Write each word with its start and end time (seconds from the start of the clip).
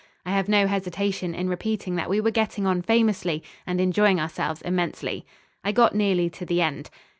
I 0.25 0.31
have 0.31 0.49
no 0.49 0.65
hesitation 0.65 1.35
in 1.35 1.47
repeating 1.47 1.95
that 1.97 2.09
we 2.09 2.19
were 2.19 2.31
getting 2.31 2.65
on 2.65 2.81
famously 2.81 3.43
and 3.67 3.79
enjoying 3.79 4.19
ourselves 4.19 4.63
immensely. 4.63 5.27
I 5.63 5.71
got 5.71 5.93
nearly 5.93 6.27
to 6.31 6.43
the 6.43 6.59
end 6.59 6.89